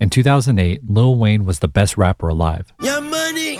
[0.00, 2.72] In 2008, Lil Wayne was the best rapper alive.
[2.80, 3.58] Your money.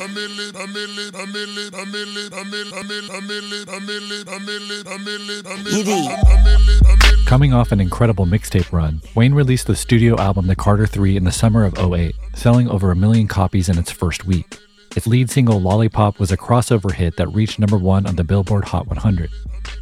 [7.26, 11.24] Coming off an incredible mixtape run, Wayne released the studio album The Carter 3 in
[11.24, 14.58] the summer of 08, selling over a million copies in its first week.
[14.96, 18.64] Its lead single Lollipop was a crossover hit that reached number one on the Billboard
[18.64, 19.30] Hot 100.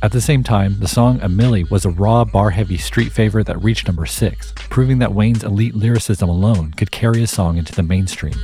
[0.03, 3.47] At the same time, the song A Milli was a raw, bar heavy street favorite
[3.47, 7.75] that reached number six, proving that Wayne's elite lyricism alone could carry a song into
[7.75, 8.35] the mainstream.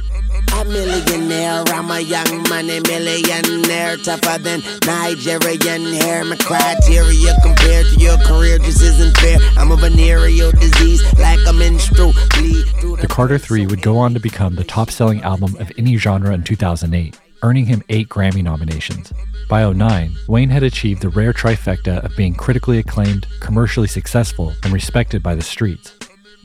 [1.34, 6.24] Millionaire, I'm a young money millionaire, tougher than Nigerian hair.
[6.24, 9.38] My criteria compared to your career just isn't fair.
[9.56, 12.66] I'm a venereal disease, like a menstrual bleed.
[13.00, 16.32] The Carter 3 would go on to become the top selling album of any genre
[16.32, 19.12] in 2008, earning him eight Grammy nominations.
[19.48, 24.72] By 09, Wayne had achieved the rare trifecta of being critically acclaimed, commercially successful, and
[24.72, 25.92] respected by the streets.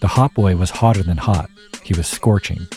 [0.02, 1.50] The Hot Boy was hotter than hot.
[1.84, 2.68] He was scorching.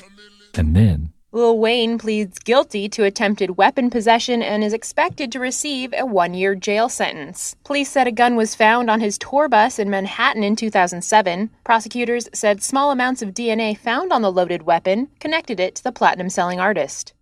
[0.55, 5.95] And then, Lil Wayne pleads guilty to attempted weapon possession and is expected to receive
[5.97, 7.57] a one year jail sentence.
[7.65, 11.49] Police said a gun was found on his tour bus in Manhattan in 2007.
[11.65, 15.91] Prosecutors said small amounts of DNA found on the loaded weapon connected it to the
[15.91, 17.15] platinum selling artist.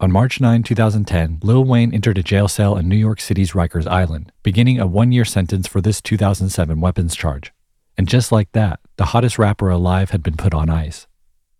[0.00, 3.86] On March 9, 2010, Lil Wayne entered a jail cell in New York City's Rikers
[3.86, 7.52] Island, beginning a one year sentence for this 2007 weapons charge.
[7.96, 11.06] And just like that, the hottest rapper alive had been put on ice.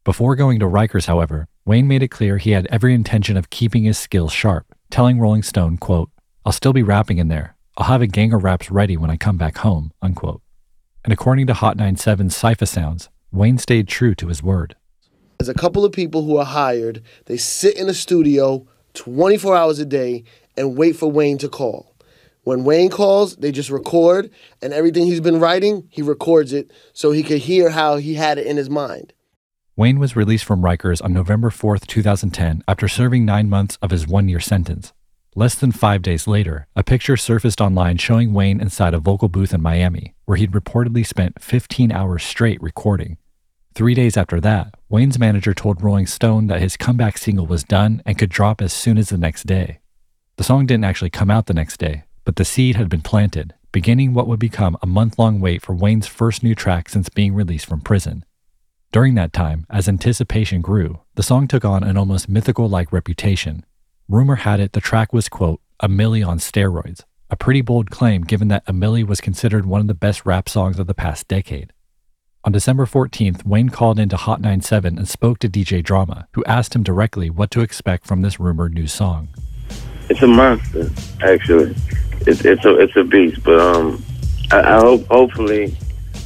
[0.02, 3.84] Before going to Rikers, however, Wayne made it clear he had every intention of keeping
[3.84, 6.10] his skills sharp, telling Rolling Stone, quote,
[6.44, 7.54] I'll still be rapping in there.
[7.76, 10.42] I'll have a gang of raps ready when I come back home, unquote.
[11.04, 14.74] And according to Hot 97's Cipha Sounds, Wayne stayed true to his word.
[15.38, 17.00] There's a couple of people who are hired.
[17.26, 20.24] They sit in a studio 24 hours a day
[20.56, 21.94] and wait for Wayne to call.
[22.42, 27.12] When Wayne calls, they just record, and everything he's been writing, he records it so
[27.12, 29.12] he could hear how he had it in his mind.
[29.74, 34.06] Wayne was released from Rikers on November 4th, 2010, after serving nine months of his
[34.06, 34.92] one year sentence.
[35.34, 39.54] Less than five days later, a picture surfaced online showing Wayne inside a vocal booth
[39.54, 43.16] in Miami, where he'd reportedly spent 15 hours straight recording.
[43.74, 48.02] Three days after that, Wayne's manager told Rolling Stone that his comeback single was done
[48.04, 49.78] and could drop as soon as the next day.
[50.36, 53.54] The song didn't actually come out the next day, but the seed had been planted,
[53.72, 57.32] beginning what would become a month long wait for Wayne's first new track since being
[57.32, 58.26] released from prison.
[58.92, 63.64] During that time, as anticipation grew, the song took on an almost mythical like reputation.
[64.06, 68.20] Rumor had it the track was, quote, a milli on steroids, a pretty bold claim
[68.20, 71.26] given that a milli was considered one of the best rap songs of the past
[71.26, 71.72] decade.
[72.44, 76.76] On December 14th, Wayne called into Hot 97 and spoke to DJ Drama, who asked
[76.76, 79.30] him directly what to expect from this rumored new song.
[80.10, 80.90] It's a monster,
[81.22, 81.74] actually.
[82.26, 84.04] It's it's a it's a beast, but um,
[84.50, 85.78] I, I hope hopefully,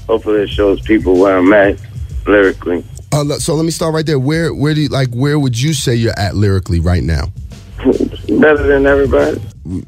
[0.08, 1.78] hopefully it shows people where I'm at
[2.26, 2.84] lyrically.
[3.12, 4.18] Uh, so let me start right there.
[4.18, 7.32] Where where do you, like where would you say you're at lyrically right now?
[8.28, 9.40] Better than everybody.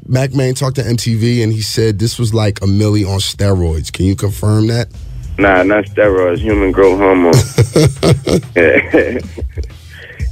[0.07, 3.91] Mack Maine talked to MTV and he said this was like a milli on steroids.
[3.91, 4.89] Can you confirm that?
[5.37, 7.33] Nah, not steroids, human growth hormone.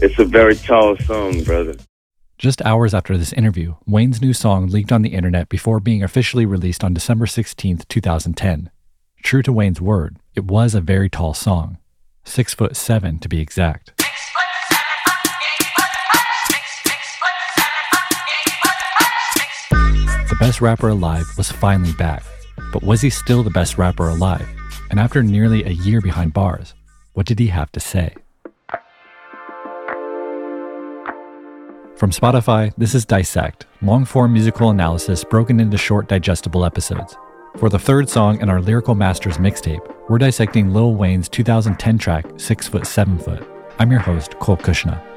[0.01, 1.75] it's a very tall song, brother.
[2.37, 6.45] Just hours after this interview, Wayne's new song leaked on the internet before being officially
[6.45, 8.69] released on December 16th, 2010.
[9.23, 11.79] True to Wayne's word, it was a very tall song.
[12.27, 13.93] Six foot seven to be exact.
[19.71, 22.23] The best rapper alive was finally back.
[22.73, 24.47] But was he still the best rapper alive?
[24.91, 26.75] And after nearly a year behind bars,
[27.13, 28.13] what did he have to say?
[31.95, 37.17] From Spotify, this is Dissect, long form musical analysis broken into short, digestible episodes.
[37.55, 42.25] For the third song in our Lyrical Masters mixtape, we're dissecting Lil Wayne's 2010 track,
[42.37, 43.47] Six Foot Seven Foot.
[43.79, 45.16] I'm your host, Cole Cuchna.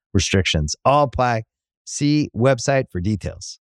[0.13, 1.43] restrictions all apply.
[1.85, 3.59] See website for details.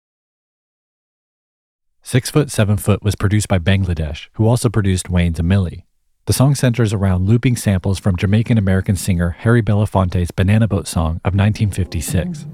[2.02, 5.86] Six Foot, Seven Foot was produced by Bangladesh, who also produced Wayne's and.
[6.26, 11.22] The song centers around looping samples from Jamaican American singer Harry Belafonte's Banana Boat song
[11.24, 12.46] of 1956.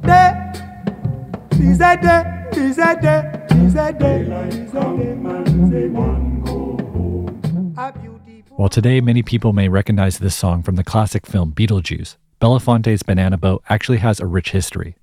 [8.57, 13.37] While today many people may recognize this song from the classic film Beetlejuice, Belafonte's Banana
[13.37, 14.95] Boat actually has a rich history.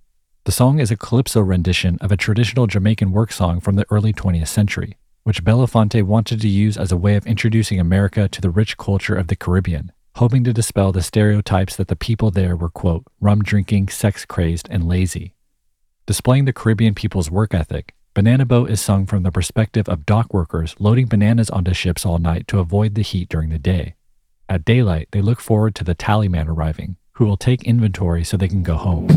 [0.43, 4.13] The song is a calypso rendition of a traditional Jamaican work song from the early
[4.13, 8.51] 20th century, which Belafonte wanted to use as a way of introducing America to the
[8.51, 12.71] rich culture of the Caribbean, hoping to dispel the stereotypes that the people there were,
[12.71, 15.37] quote, rum drinking, sex crazed, and lazy.
[16.07, 20.35] Displaying the Caribbean people's work ethic, Banana Boat is sung from the perspective of dock
[20.35, 23.95] workers loading bananas onto ships all night to avoid the heat during the day.
[24.49, 28.47] At daylight, they look forward to the tallyman arriving, who will take inventory so they
[28.47, 29.09] can go home.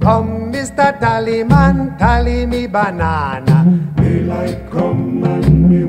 [0.00, 0.98] Come, Mr.
[0.98, 3.92] Tallyman, tally me banana.
[3.96, 5.84] Daylight come and me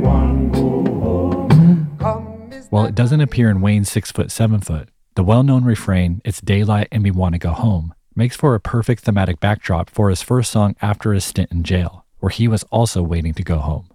[0.51, 0.59] go
[0.99, 1.97] home.
[1.97, 2.67] Come, Mr.
[2.71, 6.41] While it doesn't appear in Wayne's Six Foot, Seven Foot, the well known refrain, It's
[6.41, 10.21] daylight and we want to go home, makes for a perfect thematic backdrop for his
[10.21, 13.89] first song after his stint in jail where he was also waiting to go home.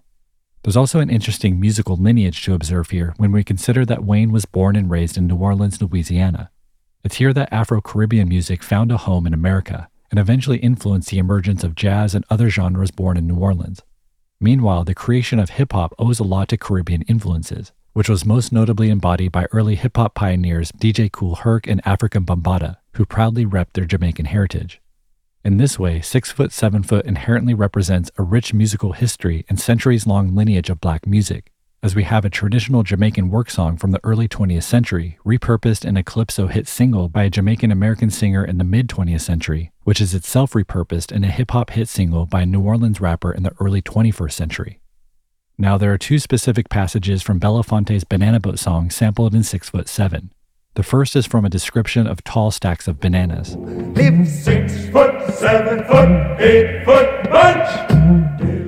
[0.63, 4.45] There's also an interesting musical lineage to observe here when we consider that Wayne was
[4.45, 6.51] born and raised in New Orleans, Louisiana.
[7.03, 11.19] It's here that Afro Caribbean music found a home in America and eventually influenced the
[11.19, 13.81] emergence of jazz and other genres born in New Orleans.
[14.39, 18.51] Meanwhile, the creation of hip hop owes a lot to Caribbean influences, which was most
[18.51, 23.45] notably embodied by early hip hop pioneers DJ Kool Herc and Afrika Bambaataa, who proudly
[23.45, 24.81] repped their Jamaican heritage.
[25.43, 30.05] In this way, Six Foot, Seven Foot inherently represents a rich musical history and centuries
[30.05, 31.51] long lineage of black music,
[31.83, 35.95] as we have a traditional Jamaican work song from the early 20th century repurposed in
[35.95, 40.01] a calypso hit single by a Jamaican American singer in the mid 20th century, which
[40.01, 43.43] is itself repurposed in a hip hop hit single by a New Orleans rapper in
[43.43, 44.79] the early 21st century.
[45.57, 49.87] Now, there are two specific passages from Belafonte's Banana Boat song sampled in Six Foot
[49.87, 50.31] Seven.
[50.75, 53.55] The first is from a description of tall stacks of bananas.
[53.55, 58.66] Live six foot, seven foot, eight foot bunch.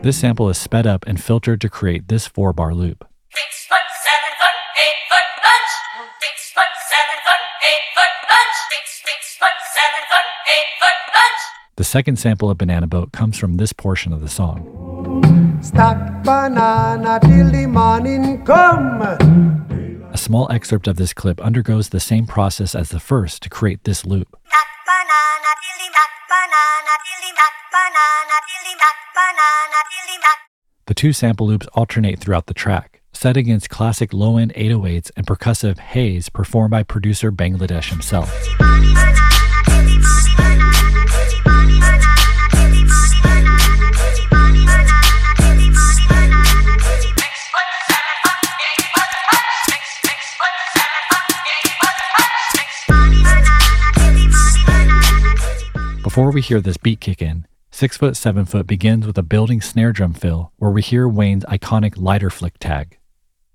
[0.00, 0.06] Daylight come.
[0.06, 3.04] This sample is sped up and filtered to create this four bar loop.
[3.30, 5.70] Six foot, seven foot, eight foot bunch.
[6.20, 8.56] Six foot, seven foot, eight foot bunch.
[8.70, 11.40] Six, six foot, seven foot, eight foot bunch.
[11.76, 14.64] The second sample of Banana Boat comes from this portion of the song.
[15.62, 19.02] Stack banana till the morning come.
[20.12, 23.84] A small excerpt of this clip undergoes the same process as the first to create
[23.84, 24.28] this loop.
[24.32, 30.38] Knock banana, dilly knock banana, dilly knock banana, dilly knock banana, dilly knock.
[30.86, 35.26] The two sample loops alternate throughout the track, set against classic low end 808s and
[35.26, 38.30] percussive haze performed by producer Bangladesh himself.
[56.10, 59.60] Before we hear this beat kick in, Six Foot Seven Foot begins with a building
[59.60, 62.98] snare drum fill where we hear Wayne's iconic lighter flick tag.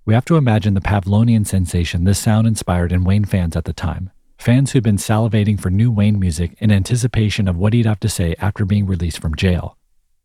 [0.05, 3.73] We have to imagine the Pavlovian sensation this sound inspired in Wayne fans at the
[3.73, 4.09] time.
[4.37, 8.07] Fans who'd been salivating for new Wayne music in anticipation of what he'd have to
[8.07, 9.77] say after being released from jail.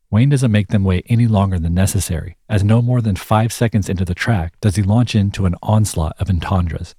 [0.09, 3.89] Wayne doesn't make them wait any longer than necessary, as no more than five seconds
[3.89, 6.95] into the track does he launch into an onslaught of entendres.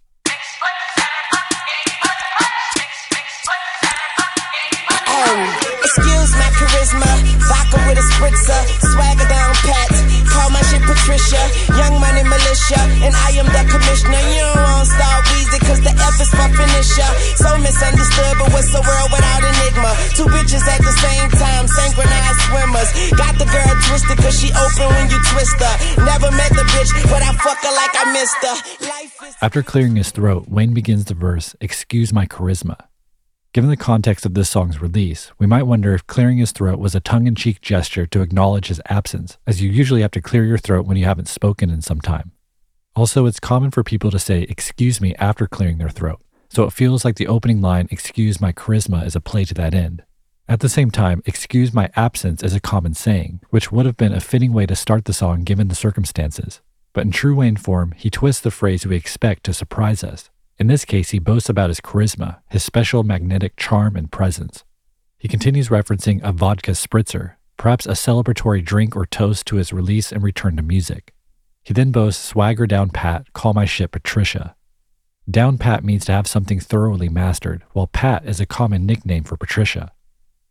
[5.84, 7.12] Excuse my charisma.
[7.48, 8.62] Vodka with a spritzer.
[8.94, 9.90] Swagger down pat.
[10.32, 11.42] Call my shit Patricia.
[11.76, 12.82] Young money militia.
[13.04, 14.22] And I am the commissioner.
[14.32, 17.12] You don't want to start Weezy cause the F is for finisher.
[17.40, 19.92] So misunderstood, but what's the world without enigma?
[20.16, 21.68] Two bitches at the same time.
[21.68, 22.90] Synchronized swimmers.
[23.20, 25.76] Got the girl twisted cause she open when you twist her.
[26.08, 28.56] Never met the bitch, but I fuck her like I missed her.
[29.42, 32.91] After clearing his throat, Wayne begins the verse, Excuse my charisma.
[33.54, 36.96] Given the context of this song's release, we might wonder if clearing his throat was
[36.96, 40.46] a tongue in cheek gesture to acknowledge his absence, as you usually have to clear
[40.46, 42.32] your throat when you haven't spoken in some time.
[42.96, 46.72] Also, it's common for people to say, Excuse me, after clearing their throat, so it
[46.72, 50.04] feels like the opening line, Excuse my charisma, is a play to that end.
[50.48, 54.14] At the same time, excuse my absence is a common saying, which would have been
[54.14, 56.62] a fitting way to start the song given the circumstances.
[56.94, 60.30] But in true Wayne form, he twists the phrase we expect to surprise us.
[60.62, 64.64] In this case, he boasts about his charisma, his special magnetic charm and presence.
[65.18, 70.12] He continues referencing a vodka spritzer, perhaps a celebratory drink or toast to his release
[70.12, 71.16] and return to music.
[71.64, 74.56] He then boasts swagger down pat, call my shit Patricia.
[75.28, 79.38] Down pat means to have something thoroughly mastered, while pat is a common nickname for
[79.38, 79.92] Patricia.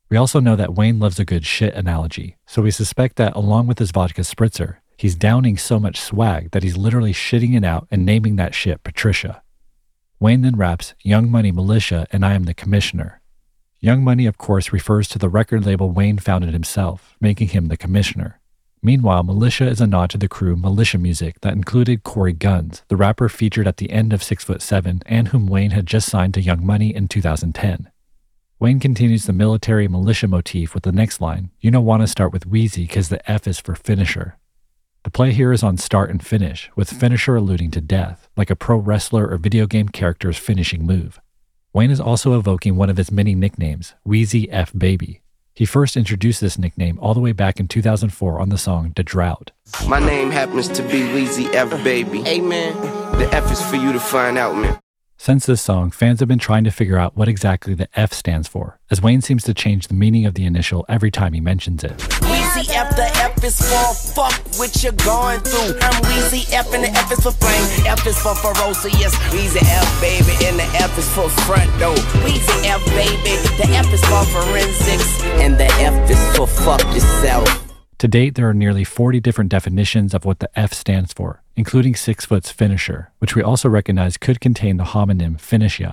[0.09, 3.69] We also know that Wayne loves a good shit analogy, so we suspect that along
[3.69, 7.87] with his vodka spritzer, he's downing so much swag that he's literally shitting it out
[7.93, 9.43] and naming that shit Patricia.
[10.21, 13.23] Wayne then raps, Young Money Militia and I am the commissioner.
[13.81, 17.79] Young Money, of course, refers to the record label Wayne founded himself, making him the
[17.79, 18.39] commissioner.
[18.83, 22.99] Meanwhile, Militia is a nod to the crew Militia Music that included Cory Gunz, the
[22.99, 26.35] rapper featured at the end of Six Foot Seven and whom Wayne had just signed
[26.35, 27.91] to Young Money in 2010.
[28.59, 32.31] Wayne continues the military militia motif with the next line You don't want to start
[32.31, 34.37] with Weezy because the F is for finisher.
[35.03, 38.57] The play here is on start and finish, with finisher alluding to death, like a
[38.57, 41.19] pro wrestler or video game character's finishing move.
[41.73, 45.23] Wayne is also evoking one of his many nicknames, Weezy F Baby.
[45.55, 49.03] He first introduced this nickname all the way back in 2004 on the song The
[49.03, 49.53] Drought.
[49.89, 52.23] My name happens to be Weezy F Baby.
[52.27, 52.75] Amen.
[53.19, 54.80] The F is for you to find out, man.
[55.23, 58.49] Since this song, fans have been trying to figure out what exactly the F stands
[58.49, 61.85] for, as Wayne seems to change the meaning of the initial every time he mentions
[61.85, 61.95] it.
[62.25, 65.77] Weezy F, the F is for fuck what you're going through.
[65.79, 67.87] I'm Weezy F and the F is for flame.
[67.87, 69.15] F is for ferocious.
[69.29, 71.95] Weezy F, baby, and the F is for front door.
[72.25, 75.23] Weezy F, baby, the F is for forensics.
[75.37, 77.70] And the F is for fuck yourself.
[78.01, 81.95] To date, there are nearly 40 different definitions of what the F stands for, including
[81.95, 85.93] Six Foot's finisher, which we also recognize could contain the homonym finish ya.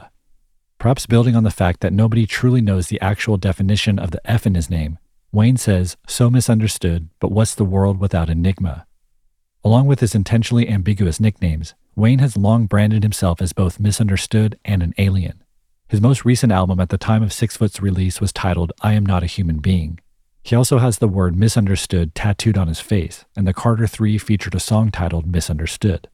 [0.80, 4.46] Perhaps building on the fact that nobody truly knows the actual definition of the F
[4.46, 5.00] in his name,
[5.34, 8.86] Wayne says, So misunderstood, but what's the world without enigma?
[9.66, 14.82] Along with his intentionally ambiguous nicknames, Wayne has long branded himself as both misunderstood and
[14.82, 15.44] an alien.
[15.90, 19.06] His most recent album at the time of Six Foot's release was titled I Am
[19.06, 20.00] Not a Human Being.
[20.48, 24.56] He also has the word misunderstood tattooed on his face, and the Carter 3 featured
[24.56, 26.08] a song titled Misunderstood.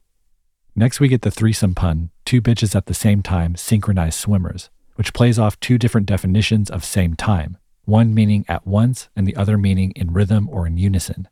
[0.74, 5.12] Next, we get the threesome pun, two bitches at the same time, synchronized swimmers, which
[5.12, 9.56] plays off two different definitions of same time, one meaning at once and the other
[9.56, 11.28] meaning in rhythm or in unison.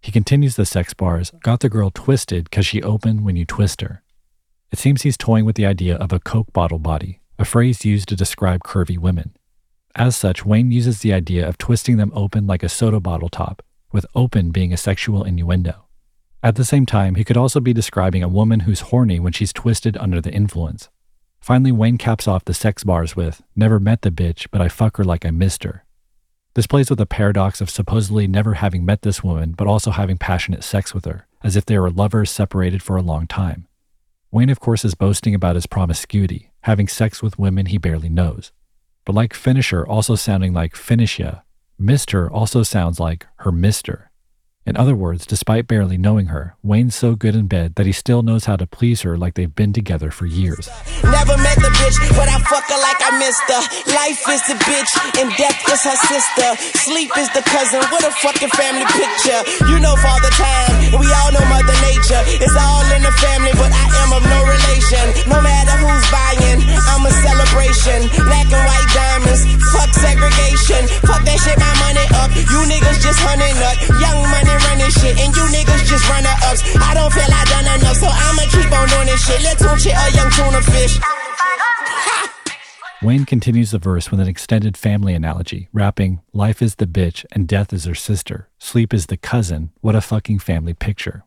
[0.00, 3.80] He continues the sex bars, got the girl twisted because she open when you twist
[3.80, 4.02] her.
[4.72, 8.08] It seems he's toying with the idea of a Coke bottle body, a phrase used
[8.08, 9.36] to describe curvy women.
[9.94, 13.62] As such, Wayne uses the idea of twisting them open like a soda bottle top,
[13.92, 15.86] with open being a sexual innuendo.
[16.42, 19.52] At the same time, he could also be describing a woman who's horny when she's
[19.52, 20.88] twisted under the influence.
[21.40, 24.96] Finally, Wayne caps off the sex bars with, Never met the bitch, but I fuck
[24.96, 25.84] her like I missed her.
[26.54, 30.18] This plays with the paradox of supposedly never having met this woman, but also having
[30.18, 33.66] passionate sex with her, as if they were lovers separated for a long time.
[34.30, 38.52] Wayne, of course, is boasting about his promiscuity, having sex with women he barely knows.
[39.04, 41.40] But like finisher also sounding like finish ya,
[41.78, 44.09] mister also sounds like her mister.
[44.66, 48.20] In other words, despite barely knowing her, Wayne's so good in bed that he still
[48.20, 50.68] knows how to please her like they've been together for years.
[51.00, 53.62] Never met the bitch, but I fuck her like I missed her.
[53.96, 56.48] Life is the bitch, and death is her sister.
[56.76, 59.40] Sleep is the cousin, what a fucking family picture.
[59.64, 62.20] You know Father Time, we all know Mother Nature.
[62.44, 65.04] It's all in the family, but I am of no relation.
[65.24, 68.12] No matter who's buying, I'm a celebration.
[68.28, 69.29] Black and white diamonds,
[83.10, 87.48] Wayne continues the verse with an extended family analogy, rapping, Life is the bitch and
[87.48, 88.48] death is her sister.
[88.60, 89.72] Sleep is the cousin.
[89.80, 91.24] What a fucking family picture.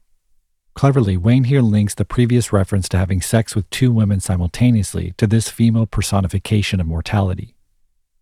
[0.75, 5.27] Cleverly, Wayne here links the previous reference to having sex with two women simultaneously to
[5.27, 7.52] this female personification of mortality.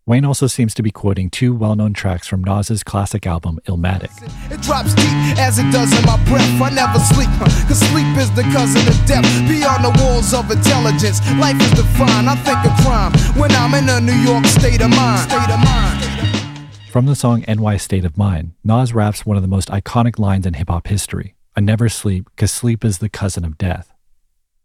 [0.04, 4.10] Wayne also seems to be quoting two well known tracks from Nas's classic album Illmatic.
[4.50, 6.60] It drops deep as it does in my breath.
[6.60, 7.30] I never sleep,
[7.68, 9.22] cause sleep is the cousin of death.
[9.48, 12.28] Beyond the walls of intelligence, life is defined.
[12.28, 15.30] I think of crime when I'm in a New York state of mind.
[15.30, 16.68] State of mind.
[16.90, 20.46] From the song NY State of Mind, Nas raps one of the most iconic lines
[20.46, 23.94] in hip hop history I never sleep, cause sleep is the cousin of death.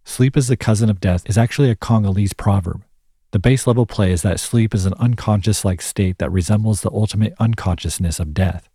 [0.04, 2.82] Sleep is the cousin of death is actually a Congolese proverb.
[3.32, 6.92] The base level play is that sleep is an unconscious like state that resembles the
[6.92, 8.70] ultimate unconsciousness of death.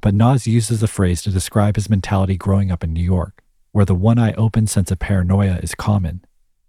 [0.00, 3.84] But Nas uses the phrase to describe his mentality growing up in New York, where
[3.84, 6.24] the one eye open sense of paranoia is common.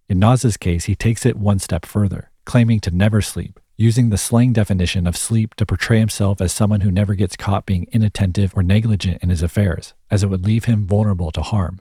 [0.07, 4.17] In Nas's case, he takes it one step further, claiming to never sleep, using the
[4.17, 8.53] slang definition of sleep to portray himself as someone who never gets caught being inattentive
[8.57, 11.79] or negligent in his affairs, as it would leave him vulnerable to harm.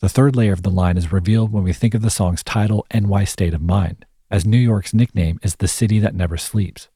[0.00, 2.86] The third layer of the line is revealed when we think of the song's title,
[2.94, 6.88] NY State of Mind, as New York's nickname is the city that never sleeps.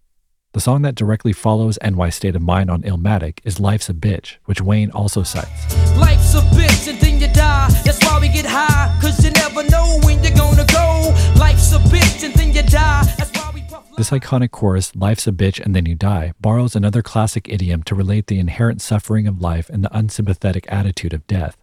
[0.53, 4.37] The song that directly follows NY State of Mind on Illmatic is Life's a Bitch,
[4.45, 5.49] which Wayne also cites.
[5.97, 7.71] Life's a bitch and then you die.
[7.85, 11.15] That's why we get high, cause you never know when you're gonna go.
[11.39, 13.03] Life's a bitch and then you die.
[13.17, 16.77] That's why we puff This iconic chorus, Life's a Bitch and Then You Die, borrows
[16.77, 21.27] another classic idiom to relate the inherent suffering of life and the unsympathetic attitude of
[21.27, 21.57] death.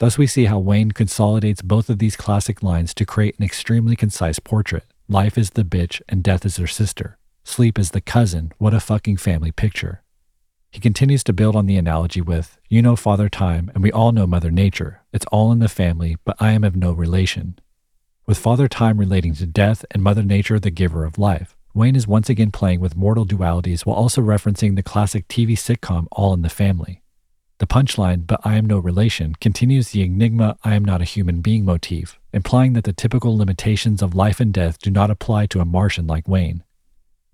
[0.00, 3.96] Thus, we see how Wayne consolidates both of these classic lines to create an extremely
[3.96, 4.84] concise portrait.
[5.10, 7.18] Life is the bitch and death is her sister.
[7.42, 8.52] Sleep is the cousin.
[8.58, 10.04] What a fucking family picture.
[10.70, 14.12] He continues to build on the analogy with, You know Father Time, and we all
[14.12, 15.02] know Mother Nature.
[15.12, 17.58] It's all in the family, but I am of no relation.
[18.24, 22.06] With Father Time relating to death and Mother Nature, the giver of life, Wayne is
[22.06, 26.42] once again playing with mortal dualities while also referencing the classic TV sitcom All in
[26.42, 27.02] the Family.
[27.60, 31.42] The punchline, but I am no relation, continues the enigma I am not a human
[31.42, 35.60] being motif, implying that the typical limitations of life and death do not apply to
[35.60, 36.64] a Martian like Wayne.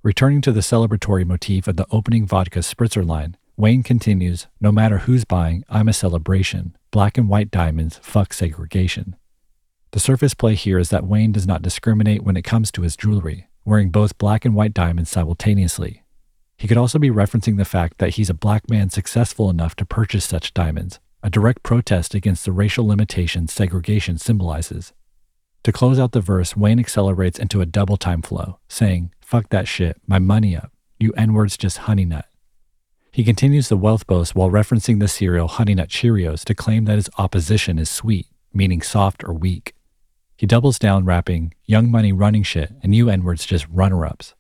[0.02, 4.99] Returning to the celebratory motif of the opening vodka spritzer line, Wayne continues, No matter
[4.99, 6.76] who's buying, I'm a celebration.
[6.90, 9.14] Black and white diamonds, fuck segregation.
[9.92, 12.97] The surface play here is that Wayne does not discriminate when it comes to his
[12.97, 16.02] jewelry, wearing both black and white diamonds simultaneously.
[16.57, 19.85] He could also be referencing the fact that he's a black man successful enough to
[19.85, 24.93] purchase such diamonds, a direct protest against the racial limitations segregation symbolizes.
[25.65, 29.67] To close out the verse, Wayne accelerates into a double time flow, saying, Fuck that
[29.67, 30.71] shit, my money up.
[30.99, 32.27] You N words just honey nut.
[33.11, 36.97] He continues the wealth boast while referencing the cereal Honey Nut Cheerios to claim that
[36.97, 39.75] his opposition is sweet, meaning soft or weak.
[40.37, 44.35] He doubles down, rapping, Young Money running shit, and you N words just runner ups.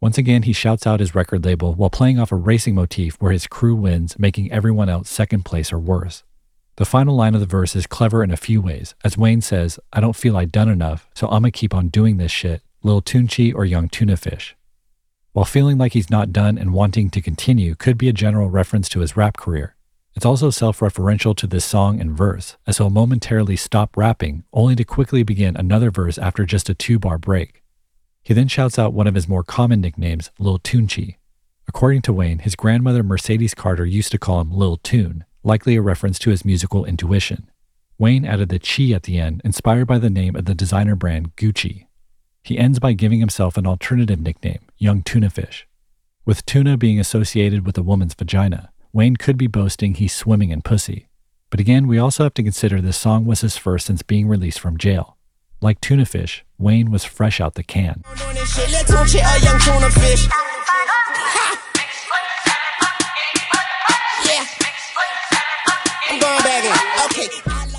[0.00, 3.32] Once again, he shouts out his record label while playing off a racing motif where
[3.32, 6.22] his crew wins, making everyone else second place or worse.
[6.76, 9.78] The final line of the verse is clever in a few ways, as Wayne says,
[9.94, 13.54] I don't feel I done enough, so I'ma keep on doing this shit, Lil Tunechi
[13.54, 14.54] or Young Tuna Fish.
[15.32, 18.90] While feeling like he's not done and wanting to continue could be a general reference
[18.90, 19.76] to his rap career.
[20.14, 24.76] It's also self referential to this song and verse, as he'll momentarily stop rapping, only
[24.76, 27.62] to quickly begin another verse after just a two bar break.
[28.26, 31.14] He then shouts out one of his more common nicknames, Lil Tunechi.
[31.68, 35.80] According to Wayne, his grandmother Mercedes Carter used to call him Lil Tune, likely a
[35.80, 37.48] reference to his musical intuition.
[37.98, 41.36] Wayne added the chi at the end, inspired by the name of the designer brand
[41.36, 41.86] Gucci.
[42.42, 45.68] He ends by giving himself an alternative nickname, Young Tuna Fish.
[46.24, 50.62] With tuna being associated with a woman's vagina, Wayne could be boasting he's swimming in
[50.62, 51.06] pussy.
[51.48, 54.58] But again, we also have to consider this song was his first since being released
[54.58, 55.15] from jail.
[55.62, 58.02] Like Tuna Fish, Wayne was fresh out the can.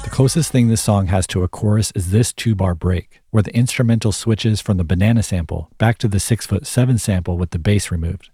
[0.04, 3.44] The closest thing this song has to a chorus is this two bar break, where
[3.44, 7.52] the instrumental switches from the banana sample back to the 6 foot 7 sample with
[7.52, 8.32] the bass removed.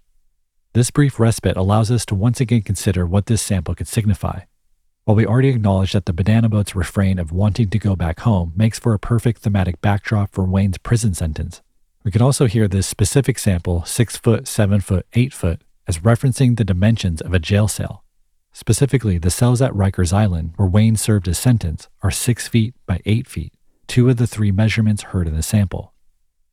[0.72, 4.40] This brief respite allows us to once again consider what this sample could signify.
[5.04, 8.54] While we already acknowledge that the Banana Boat's refrain of wanting to go back home
[8.56, 11.60] makes for a perfect thematic backdrop for Wayne's prison sentence,
[12.04, 16.56] we can also hear this specific sample, 6 foot, 7 foot, 8 foot, as referencing
[16.56, 18.02] the dimensions of a jail cell.
[18.54, 23.00] Specifically, the cells at Rikers Island, where Wayne served his sentence, are 6 feet by
[23.04, 23.52] 8 feet,
[23.86, 25.92] two of the three measurements heard in the sample.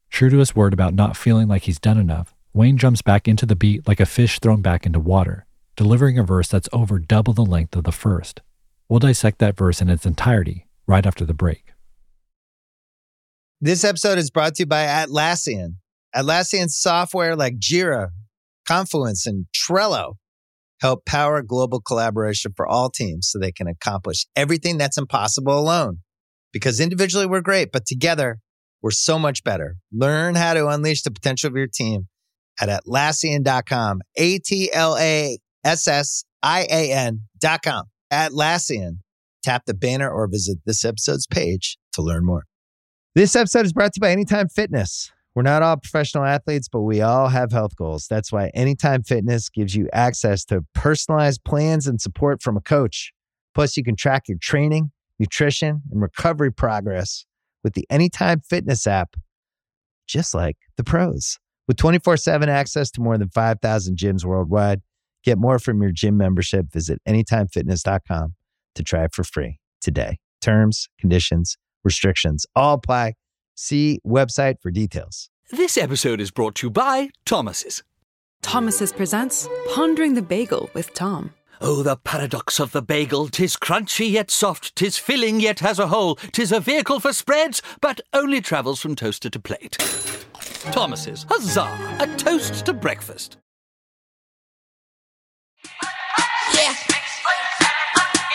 [0.09, 3.45] True to his word about not feeling like he's done enough, Wayne jumps back into
[3.45, 7.33] the beat like a fish thrown back into water, delivering a verse that's over double
[7.33, 8.41] the length of the first.
[8.89, 11.71] We'll dissect that verse in its entirety right after the break.
[13.59, 15.75] This episode is brought to you by Atlassian.
[16.15, 18.09] Atlassian software like Jira,
[18.67, 20.15] Confluence, and Trello
[20.81, 25.99] help power global collaboration for all teams so they can accomplish everything that's impossible alone.
[26.51, 28.39] Because individually we're great, but together
[28.81, 29.75] we're so much better.
[29.91, 32.07] Learn how to unleash the potential of your team
[32.59, 34.01] at Atlassian.com.
[34.17, 37.85] A T L A S S I A N.com.
[38.11, 38.99] Atlassian.
[39.43, 42.43] Tap the banner or visit this episode's page to learn more.
[43.15, 45.11] This episode is brought to you by Anytime Fitness.
[45.33, 48.07] We're not all professional athletes, but we all have health goals.
[48.09, 53.13] That's why Anytime Fitness gives you access to personalized plans and support from a coach.
[53.55, 57.25] Plus, you can track your training, nutrition, and recovery progress
[57.63, 59.15] with the Anytime Fitness app,
[60.07, 61.39] just like the pros.
[61.67, 64.81] With 24 7 access to more than 5,000 gyms worldwide,
[65.23, 66.71] get more from your gym membership.
[66.71, 68.35] Visit anytimefitness.com
[68.75, 70.17] to try it for free today.
[70.41, 73.13] Terms, conditions, restrictions all apply.
[73.55, 75.29] See website for details.
[75.51, 77.83] This episode is brought to you by Thomas's.
[78.41, 81.33] Thomas's presents Pondering the Bagel with Tom.
[81.63, 83.27] Oh, the paradox of the bagel!
[83.27, 87.61] Tis crunchy yet soft, tis filling yet has a hole, tis a vehicle for spreads,
[87.81, 89.77] but only travels from toaster to plate.
[90.71, 91.97] Thomas's, huzzah!
[91.99, 93.37] A toast to breakfast.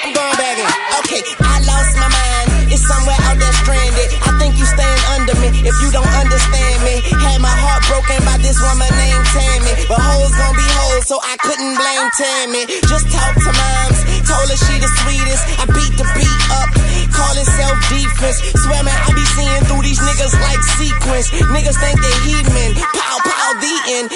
[0.07, 0.71] I'm going back in.
[1.03, 2.71] Okay, I lost my mind.
[2.71, 4.07] It's somewhere out there stranded.
[4.23, 7.03] I think you stand under me if you don't understand me.
[7.27, 9.75] Had my heart broken by this woman named Tammy.
[9.91, 12.63] But hoes gon' be hoes, so I couldn't blame Tammy.
[12.87, 13.99] Just talk to moms.
[14.31, 15.43] Told her she the sweetest.
[15.59, 16.71] I beat the beat up.
[17.11, 18.39] Call it self defense.
[18.63, 21.35] Swear I be seeing through these niggas like sequence.
[21.51, 22.79] Niggas think they heathen.
[22.95, 24.07] Pow, pow, the end.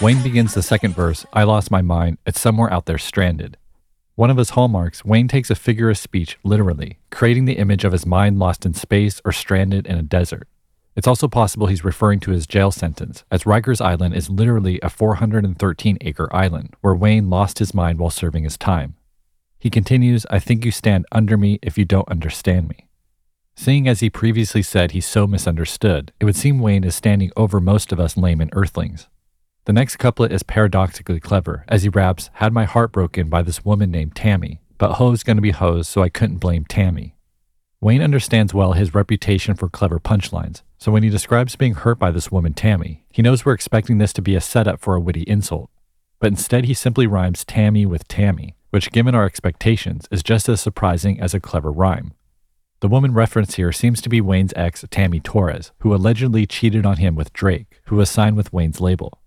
[0.00, 3.58] Wayne begins the second verse, I lost my mind, it's somewhere out there stranded.
[4.14, 7.92] One of his hallmarks, Wayne takes a figure of speech literally, creating the image of
[7.92, 10.48] his mind lost in space or stranded in a desert.
[10.96, 14.90] It's also possible he's referring to his jail sentence, as Rikers Island is literally a
[14.90, 18.96] 413 acre island where Wayne lost his mind while serving his time.
[19.58, 22.88] He continues, I think you stand under me if you don't understand me.
[23.54, 27.60] Seeing as he previously said he's so misunderstood, it would seem Wayne is standing over
[27.60, 29.06] most of us layman earthlings.
[29.66, 33.64] The next couplet is paradoxically clever, as he raps, Had my heart broken by this
[33.64, 37.14] woman named Tammy, but hoes gonna be hoes, so I couldn't blame Tammy.
[37.82, 42.10] Wayne understands well his reputation for clever punchlines, so when he describes being hurt by
[42.10, 45.22] this woman Tammy, he knows we're expecting this to be a setup for a witty
[45.22, 45.70] insult.
[46.20, 50.60] But instead, he simply rhymes Tammy with Tammy, which, given our expectations, is just as
[50.60, 52.12] surprising as a clever rhyme.
[52.80, 56.96] The woman referenced here seems to be Wayne's ex, Tammy Torres, who allegedly cheated on
[56.96, 59.19] him with Drake, who was signed with Wayne's label.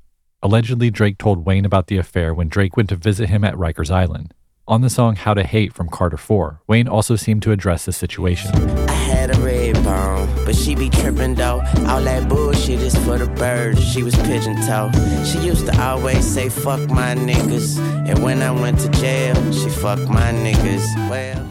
[0.43, 3.89] Allegedly, Drake told Wayne about the affair when Drake went to visit him at Rikers
[3.89, 4.33] Island.
[4.67, 7.93] On the song How to Hate from Carter 4, Wayne also seemed to address the
[7.93, 8.53] situation.
[8.89, 11.63] I had a red bone, but she be tripping though.
[11.87, 13.81] All that bullshit is for the birds.
[13.81, 14.91] She was pigeon toe.
[15.23, 19.69] She used to always say fuck my niggas, and when I went to jail, she
[19.69, 21.09] fucked my niggas.
[21.09, 21.49] Well.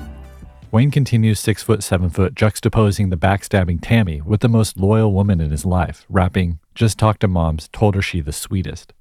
[0.71, 5.41] Wayne continues six foot, seven foot, juxtaposing the backstabbing Tammy with the most loyal woman
[5.41, 8.93] in his life, rapping, Just talked to moms, told her she the sweetest.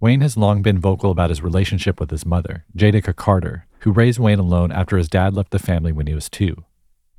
[0.00, 4.18] Wayne has long been vocal about his relationship with his mother, Jadakiah Carter, who raised
[4.18, 6.64] Wayne alone after his dad left the family when he was two.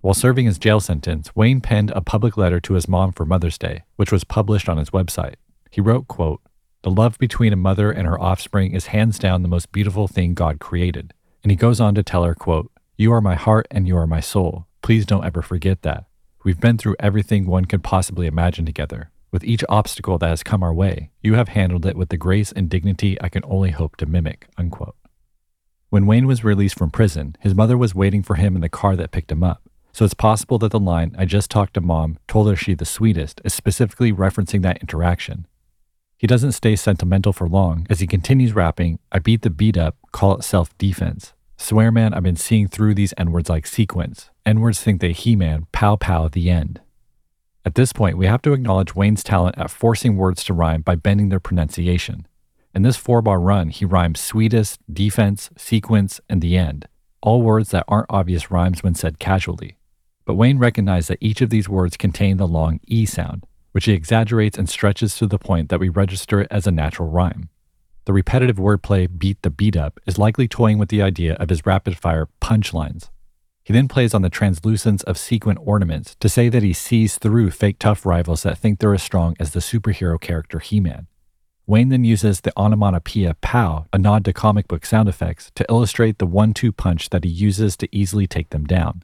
[0.01, 3.57] While serving his jail sentence, Wayne penned a public letter to his mom for Mother's
[3.57, 5.35] Day, which was published on his website.
[5.71, 6.41] He wrote, quote,
[6.83, 10.33] The love between a mother and her offspring is hands down the most beautiful thing
[10.33, 11.13] God created.
[11.43, 14.07] And he goes on to tell her, quote, You are my heart and you are
[14.07, 14.67] my soul.
[14.81, 16.05] Please don't ever forget that.
[16.45, 19.11] We've been through everything one could possibly imagine together.
[19.31, 22.51] With each obstacle that has come our way, you have handled it with the grace
[22.51, 24.47] and dignity I can only hope to mimic.
[24.57, 24.95] Unquote.
[25.89, 28.95] When Wayne was released from prison, his mother was waiting for him in the car
[28.95, 29.63] that picked him up.
[29.91, 32.85] So it's possible that the line, I just talked to mom, told her she the
[32.85, 35.47] sweetest, is specifically referencing that interaction.
[36.17, 39.95] He doesn't stay sentimental for long as he continues rapping, I beat the beat up,
[40.11, 41.33] call it self defense.
[41.57, 44.29] Swear man, I've been seeing through these N words like sequence.
[44.45, 46.81] N words think they He Man, pow pow, the end.
[47.65, 50.95] At this point, we have to acknowledge Wayne's talent at forcing words to rhyme by
[50.95, 52.25] bending their pronunciation.
[52.73, 56.87] In this four bar run, he rhymes sweetest, defense, sequence, and the end,
[57.21, 59.77] all words that aren't obvious rhymes when said casually.
[60.25, 63.93] But Wayne recognized that each of these words contain the long E sound, which he
[63.93, 67.49] exaggerates and stretches to the point that we register it as a natural rhyme.
[68.05, 71.65] The repetitive wordplay beat the beat up is likely toying with the idea of his
[71.65, 73.09] rapid fire punchlines.
[73.69, 77.51] He then plays on the translucence of sequin ornaments to say that he sees through
[77.51, 81.05] fake tough rivals that think they're as strong as the superhero character He Man.
[81.67, 86.17] Wayne then uses the onomatopoeia pow, a nod to comic book sound effects, to illustrate
[86.17, 89.03] the one two punch that he uses to easily take them down.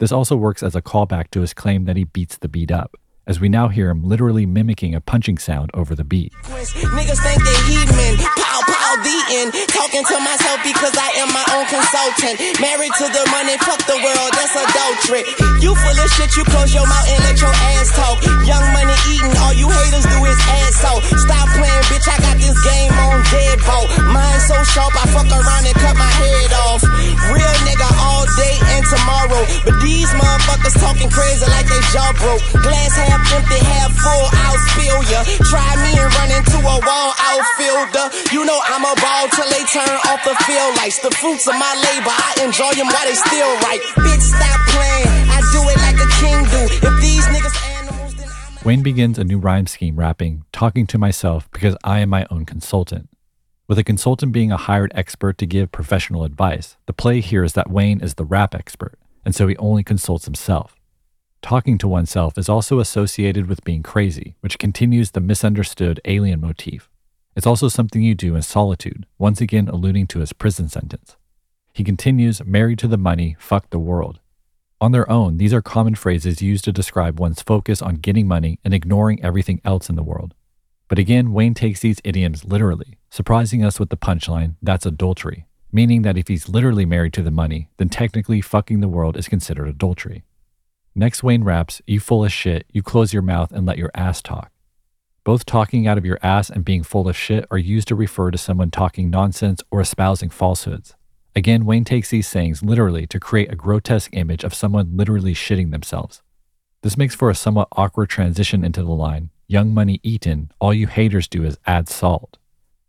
[0.00, 2.96] This also works as a callback to his claim that he beats the beat up,
[3.28, 6.32] as we now hear him literally mimicking a punching sound over the beat.
[6.42, 9.50] Niggas think they pow, the end.
[9.72, 12.36] Talking to myself because I am my own consultant.
[12.60, 15.24] Married to the money, fuck the world, that's adultery.
[15.60, 18.20] You full of shit, you close your mouth and let your ass talk.
[18.44, 21.00] Young money eating, all you haters do is ass out.
[21.04, 23.88] Stop playing, bitch, I got this game on deadbolt.
[24.12, 26.82] Mine so sharp, I fuck around and cut my head off.
[27.32, 29.42] Real nigga all day and tomorrow.
[29.64, 32.42] But these motherfuckers talking crazy like they jaw broke.
[32.60, 35.20] Glass half empty, half full, I'll spill ya.
[35.48, 38.06] Try me and run into a wall outfielder.
[38.34, 40.98] You know I'm a ball till they turn off the field lights.
[40.98, 43.80] The fruits of my labor, I enjoy them while they still right.
[44.02, 45.28] Bitch, stop playing.
[45.30, 46.62] I do it like a king do.
[46.86, 50.98] If these niggas animals, then I'm Wayne begins a new rhyme scheme rapping, talking to
[50.98, 53.08] myself because I am my own consultant.
[53.68, 57.54] With a consultant being a hired expert to give professional advice, the play here is
[57.54, 60.76] that Wayne is the rap expert, and so he only consults himself.
[61.42, 66.88] Talking to oneself is also associated with being crazy, which continues the misunderstood alien motif.
[67.34, 71.16] It's also something you do in solitude, once again alluding to his prison sentence.
[71.72, 74.20] He continues, married to the money, fuck the world.
[74.80, 78.58] On their own, these are common phrases used to describe one's focus on getting money
[78.64, 80.34] and ignoring everything else in the world.
[80.88, 86.02] But again, Wayne takes these idioms literally, surprising us with the punchline, that's adultery, meaning
[86.02, 89.68] that if he's literally married to the money, then technically fucking the world is considered
[89.68, 90.24] adultery.
[90.94, 94.20] Next, Wayne raps, You full of shit, you close your mouth and let your ass
[94.20, 94.51] talk.
[95.24, 98.32] Both talking out of your ass and being full of shit are used to refer
[98.32, 100.96] to someone talking nonsense or espousing falsehoods.
[101.36, 105.70] Again, Wayne takes these sayings literally to create a grotesque image of someone literally shitting
[105.70, 106.22] themselves.
[106.82, 110.88] This makes for a somewhat awkward transition into the line Young Money eaten, all you
[110.88, 112.38] haters do is add salt.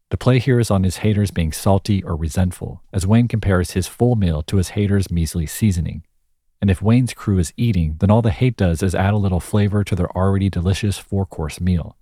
[0.10, 3.88] The play here is on his haters being salty or resentful, as Wayne compares his
[3.88, 6.04] full meal to his haters' measly seasoning.
[6.62, 9.40] And if Wayne's crew is eating, then all the hate does is add a little
[9.40, 11.98] flavor to their already delicious four course meal.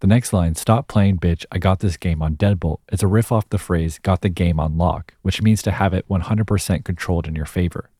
[0.00, 3.32] The next line, Stop playing, bitch, I got this game on Deadbolt, is a riff
[3.32, 7.26] off the phrase, got the game on lock, which means to have it 100% controlled
[7.26, 7.90] in your favor.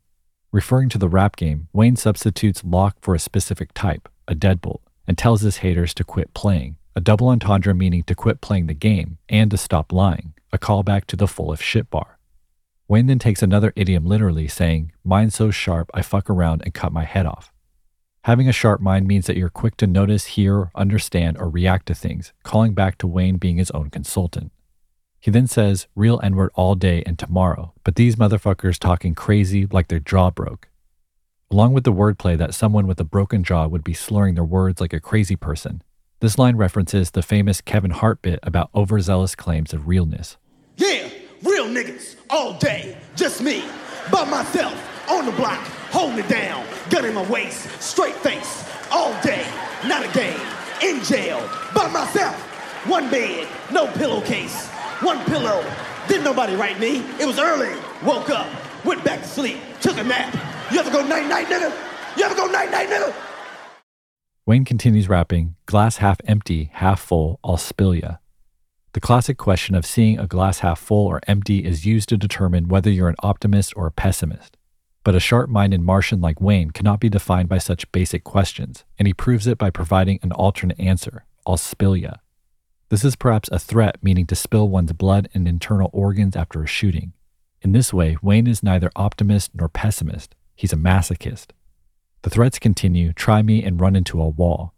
[0.53, 5.17] Referring to the rap game, Wayne substitutes lock for a specific type, a deadbolt, and
[5.17, 9.17] tells his haters to quit playing, a double entendre meaning to quit playing the game
[9.31, 12.19] and to stop lying, a callback to the full of shit bar.
[12.89, 16.93] Wayne then takes another idiom literally, saying, Mind so sharp, I fuck around and cut
[16.93, 17.53] my head off.
[18.27, 21.95] Having a sharp mind means that you're quick to notice, hear, understand, or react to
[21.95, 24.51] things, calling back to Wayne being his own consultant.
[25.21, 29.67] He then says, real N word all day and tomorrow, but these motherfuckers talking crazy
[29.67, 30.67] like their jaw broke.
[31.53, 34.81] Along with the wordplay that someone with a broken jaw would be slurring their words
[34.81, 35.81] like a crazy person,
[36.19, 40.37] this line references the famous Kevin Hart bit about overzealous claims of realness.
[40.79, 41.09] Yeah,
[41.45, 43.63] real niggas all day, just me,
[44.11, 44.75] by myself,
[45.09, 49.47] on the block, holding it down, gun in my waist, straight face, all day,
[49.87, 50.41] not a game,
[50.83, 51.41] in jail,
[51.75, 52.37] by myself,
[52.87, 54.69] one bed, no pillowcase,
[55.01, 55.65] one pillow,
[56.09, 58.47] didn't nobody write me, it was early, woke up,
[58.85, 60.35] went back to sleep, took a nap,
[60.73, 61.73] you ever go night night nigga?
[62.17, 63.15] You ever go night night nigga?
[64.47, 68.17] Wayne continues rapping, glass half empty, half full, I'll spill ya.
[68.93, 72.67] The classic question of seeing a glass half full or empty is used to determine
[72.67, 74.56] whether you're an optimist or a pessimist.
[75.07, 79.07] But a sharp minded Martian like Wayne cannot be defined by such basic questions, and
[79.07, 82.15] he proves it by providing an alternate answer ya.
[82.89, 86.67] This is perhaps a threat meaning to spill one's blood and internal organs after a
[86.67, 87.13] shooting.
[87.63, 91.53] In this way, Wayne is neither optimist nor pessimist, he's a masochist.
[92.23, 94.75] The threats continue try me and run into a wall.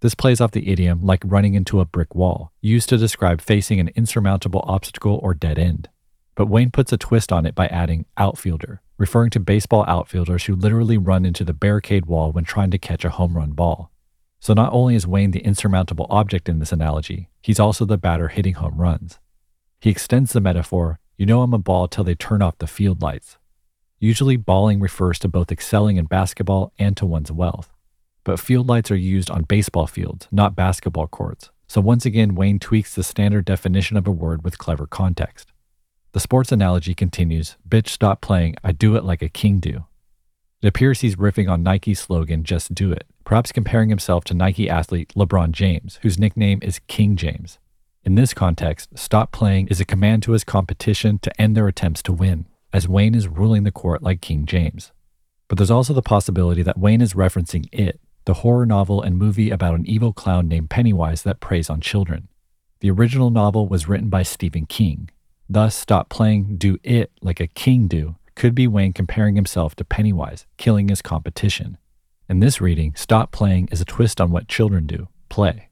[0.00, 3.80] This plays off the idiom like running into a brick wall, used to describe facing
[3.80, 5.90] an insurmountable obstacle or dead end.
[6.36, 10.54] But Wayne puts a twist on it by adding outfielder, referring to baseball outfielders who
[10.54, 13.90] literally run into the barricade wall when trying to catch a home run ball.
[14.40, 18.28] So not only is Wayne the insurmountable object in this analogy, he's also the batter
[18.28, 19.18] hitting home runs.
[19.80, 23.02] He extends the metaphor you know I'm a ball till they turn off the field
[23.02, 23.38] lights,
[24.00, 27.72] Usually, balling refers to both excelling in basketball and to one's wealth.
[28.22, 31.50] But field lights are used on baseball fields, not basketball courts.
[31.66, 35.52] So once again, Wayne tweaks the standard definition of a word with clever context.
[36.12, 38.56] The sports analogy continues Bitch, stop playing.
[38.64, 39.84] I do it like a king do.
[40.62, 44.70] It appears he's riffing on Nike's slogan, Just Do It, perhaps comparing himself to Nike
[44.70, 47.58] athlete LeBron James, whose nickname is King James.
[48.04, 52.02] In this context, stop playing is a command to his competition to end their attempts
[52.04, 54.92] to win as Wayne is ruling the court like King James.
[55.46, 59.50] But there's also the possibility that Wayne is referencing It, the horror novel and movie
[59.50, 62.28] about an evil clown named Pennywise that preys on children.
[62.80, 65.10] The original novel was written by Stephen King.
[65.50, 69.84] Thus, Stop Playing Do It Like a King Do could be Wayne comparing himself to
[69.84, 71.78] Pennywise, killing his competition.
[72.28, 75.70] In this reading, Stop Playing is a twist on what children do play.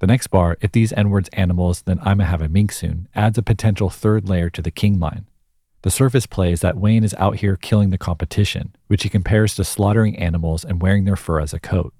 [0.00, 3.38] The next bar, if these N words animals, then I'ma have a mink soon, adds
[3.38, 5.26] a potential third layer to the King line.
[5.82, 9.54] The surface play is that Wayne is out here killing the competition, which he compares
[9.54, 11.94] to slaughtering animals and wearing their fur as a coat.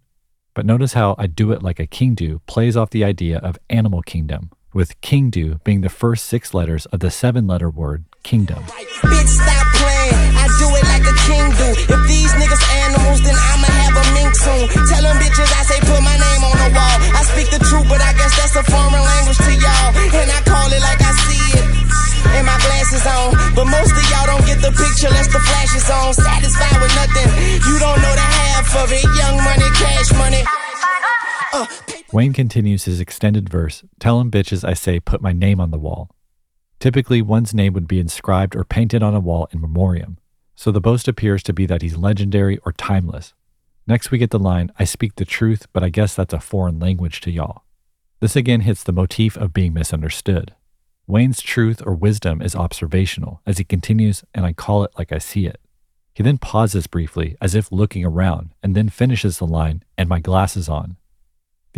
[0.53, 3.59] But notice how I do it like a king do plays off the idea of
[3.71, 8.05] animal kingdom, with king do being the first six letters of the seven letter word
[8.23, 8.63] kingdom.
[9.01, 10.33] Bitch, stop playing.
[10.37, 11.69] I do it like a king do.
[11.95, 14.65] If these niggas animals, then I'ma have a mink soon.
[14.89, 16.97] Tell them bitches I say put my name on the wall.
[17.17, 19.91] I speak the truth, but I guess that's a foreign language to y'all.
[19.97, 21.67] And I call it like I see it.
[22.37, 23.33] And my glasses on.
[23.57, 26.13] But most of y'all don't get the picture unless the flash is on.
[26.13, 27.29] Satisfied with nothing.
[27.65, 29.05] You don't know the half of it.
[29.17, 30.43] Young money, cash money.
[31.57, 31.65] Uh,
[32.11, 35.79] Wayne continues his extended verse Tell 'em bitches I say put my name on the
[35.79, 36.11] wall.
[36.81, 40.17] Typically, one's name would be inscribed or painted on a wall in memoriam,
[40.55, 43.35] so the boast appears to be that he's legendary or timeless.
[43.87, 46.79] Next, we get the line, I speak the truth, but I guess that's a foreign
[46.79, 47.65] language to y'all.
[48.21, 50.55] This again hits the motif of being misunderstood.
[51.07, 55.19] Wayne's truth or wisdom is observational as he continues, and I call it like I
[55.19, 55.61] see it.
[56.15, 60.21] He then pauses briefly as if looking around and then finishes the line, and my
[60.21, 60.97] glasses on.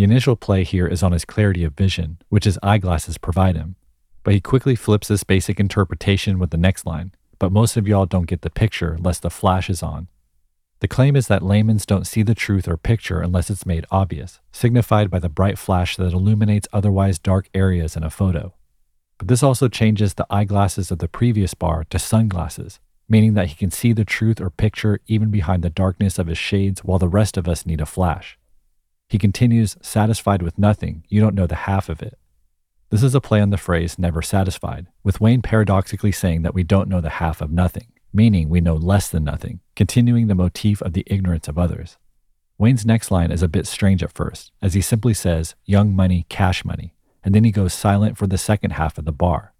[0.00, 3.76] The initial play here is on his clarity of vision, which his eyeglasses provide him.
[4.24, 8.06] But he quickly flips this basic interpretation with the next line, but most of y'all
[8.06, 10.08] don't get the picture unless the flash is on.
[10.78, 14.40] The claim is that laymen don't see the truth or picture unless it's made obvious,
[14.52, 18.54] signified by the bright flash that illuminates otherwise dark areas in a photo.
[19.18, 23.54] But this also changes the eyeglasses of the previous bar to sunglasses, meaning that he
[23.54, 27.06] can see the truth or picture even behind the darkness of his shades while the
[27.06, 28.38] rest of us need a flash.
[29.10, 32.16] He continues, satisfied with nothing, you don't know the half of it.
[32.90, 36.62] This is a play on the phrase never satisfied, with Wayne paradoxically saying that we
[36.62, 40.80] don't know the half of nothing, meaning we know less than nothing, continuing the motif
[40.82, 41.98] of the ignorance of others.
[42.56, 46.24] Wayne's next line is a bit strange at first, as he simply says, young money,
[46.28, 46.94] cash money,
[47.24, 49.54] and then he goes silent for the second half of the bar.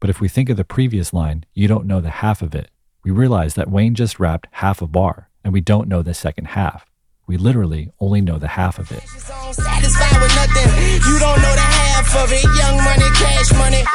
[0.00, 2.70] But if we think of the previous line, you don't know the half of it,
[3.04, 6.46] we realize that Wayne just rapped half a bar, and we don't know the second
[6.46, 6.89] half.
[7.30, 9.06] We literally only know the half of it.
[9.06, 10.66] Satisfied with nothing.
[11.06, 12.42] You don't know the half of it.
[12.42, 13.86] Young money, cash money.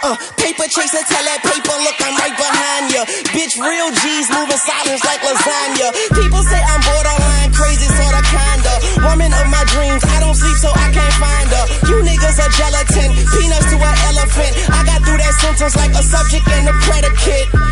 [0.00, 3.04] Uh, paper chaser, tell that paper, look, I'm right behind ya.
[3.36, 5.92] Bitch, real G's moving silence like lasagna.
[6.16, 8.72] People say I'm borderline crazy, sorta kinda.
[9.04, 11.64] Woman of my dreams, I don't sleep so I can't find her.
[11.92, 14.52] You niggas are gelatin, peanuts to an elephant.
[14.72, 17.69] I got through that sentence like a subject and a predicate.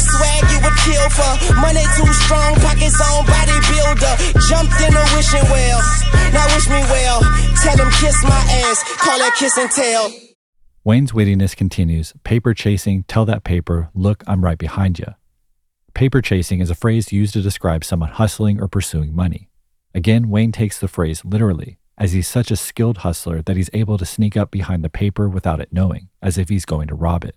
[0.00, 1.32] Swag you would kill for.
[1.60, 4.14] Money too strong, pockets on bodybuilder.
[4.48, 5.80] Jumped in a wishing well.
[6.32, 7.20] Now wish me well.
[7.62, 10.10] Tell them kiss my ass, call that kiss and tell.
[10.82, 15.14] Wayne's wittiness continues paper chasing, tell that paper, look, I'm right behind you.
[15.92, 19.50] Paper chasing is a phrase used to describe someone hustling or pursuing money.
[19.94, 23.98] Again, Wayne takes the phrase literally, as he's such a skilled hustler that he's able
[23.98, 27.24] to sneak up behind the paper without it knowing, as if he's going to rob
[27.24, 27.34] it.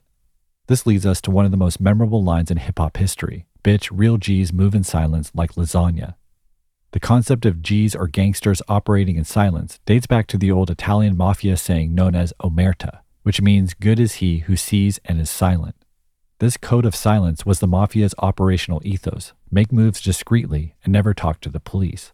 [0.68, 3.90] This leads us to one of the most memorable lines in hip hop history Bitch,
[3.92, 6.16] real G's move in silence like lasagna.
[6.92, 11.18] The concept of G's or gangsters operating in silence dates back to the old Italian
[11.18, 15.76] mafia saying known as omerta, which means good is he who sees and is silent.
[16.40, 21.42] This code of silence was the mafia's operational ethos make moves discreetly and never talk
[21.42, 22.13] to the police.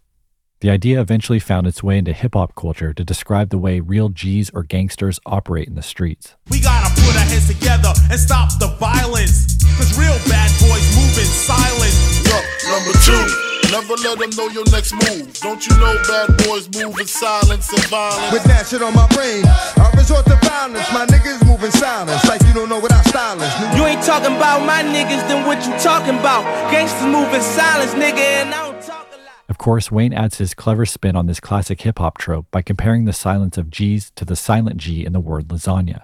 [0.60, 4.10] The idea eventually found its way into hip hop culture to describe the way real
[4.10, 6.36] G's or gangsters operate in the streets.
[6.50, 9.56] We gotta put our heads together and stop the violence.
[9.80, 11.96] Cause real bad boys move in silence.
[12.28, 13.24] Yup, number two.
[13.72, 15.32] Never let them know your next move.
[15.40, 18.28] Don't you know bad boys move in silence and violence?
[18.28, 19.40] With that shit on my brain,
[19.80, 20.84] I resort to violence.
[20.92, 23.48] My niggas move in silence, like you don't know what I stylist.
[23.72, 26.44] You ain't talking about my niggas, then what you talking about?
[26.68, 29.09] Gangsters move in silence, nigga, and I don't talk.
[29.50, 33.04] Of course, Wayne adds his clever spin on this classic hip hop trope by comparing
[33.04, 36.02] the silence of G's to the silent G in the word lasagna.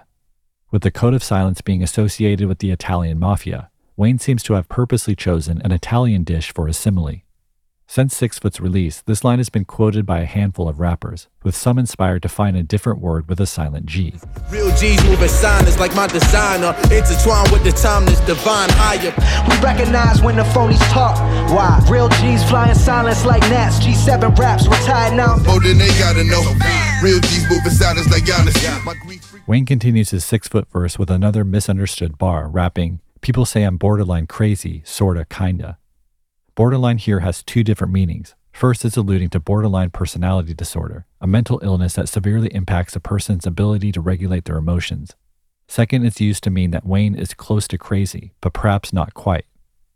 [0.69, 4.67] With the code of silence being associated with the Italian mafia, Wayne seems to have
[4.67, 7.21] purposely chosen an Italian dish for his simile.
[7.89, 11.55] Since Six Foot's release, this line has been quoted by a handful of rappers, with
[11.55, 14.13] some inspired to find a different word with a silent G.
[14.51, 16.75] Real G's moving silence like my designer.
[16.91, 19.13] Intertwined with the timeless divine higher.
[19.49, 21.15] We recognize when the phonies talk.
[21.49, 21.83] Why?
[21.89, 23.79] Real G's flying silence like gnats.
[23.79, 25.37] G7 raps retired now.
[25.47, 26.43] Oh, then they gotta know.
[27.01, 29.47] Real G's moving silence like Giannis.
[29.47, 34.27] Wayne continues his six foot verse with another misunderstood bar, rapping, People say I'm borderline
[34.27, 35.77] crazy, sorta, kinda.
[36.57, 38.33] Borderline here has two different meanings.
[38.51, 43.45] First, it's alluding to borderline personality disorder, a mental illness that severely impacts a person's
[43.45, 45.15] ability to regulate their emotions.
[45.67, 49.45] Second, it's used to mean that Wayne is close to crazy, but perhaps not quite.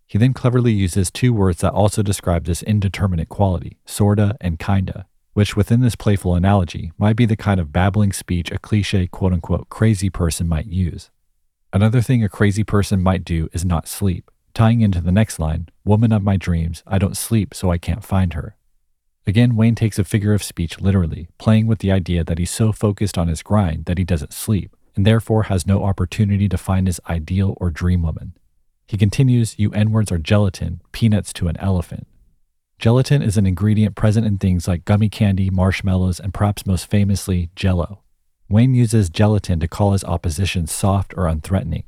[0.05, 5.07] He then cleverly uses two words that also describe this indeterminate quality, sorta and kinda,
[5.33, 9.33] which within this playful analogy might be the kind of babbling speech a cliche quote
[9.33, 11.09] unquote crazy person might use.
[11.73, 15.69] Another thing a crazy person might do is not sleep, tying into the next line,
[15.83, 18.55] Woman of my dreams, I don't sleep so I can't find her.
[19.25, 22.71] Again, Wayne takes a figure of speech literally, playing with the idea that he's so
[22.71, 26.87] focused on his grind that he doesn't sleep, and therefore has no opportunity to find
[26.87, 28.33] his ideal or dream woman.
[28.87, 32.07] He continues, You N words are gelatin, peanuts to an elephant.
[32.77, 37.51] Gelatin is an ingredient present in things like gummy candy, marshmallows, and perhaps most famously,
[37.55, 38.01] jello.
[38.49, 41.85] Wayne uses gelatin to call his opposition soft or unthreatening.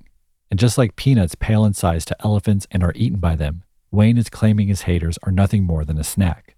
[0.54, 4.20] And just like peanuts pale in size to elephants and are eaten by them, Wayne
[4.20, 6.56] is claiming his haters are nothing more than a snack.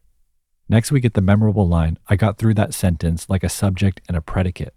[0.67, 4.17] Next, we get the memorable line I got through that sentence like a subject and
[4.17, 4.73] a predicate.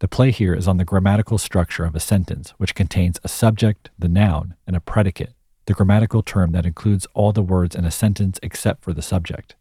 [0.00, 3.88] The play here is on the grammatical structure of a sentence, which contains a subject,
[3.98, 5.32] the noun, and a predicate,
[5.64, 9.56] the grammatical term that includes all the words in a sentence except for the subject.